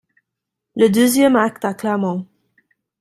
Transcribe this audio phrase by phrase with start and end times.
[0.75, 2.25] Le deuxième acte à Clermont.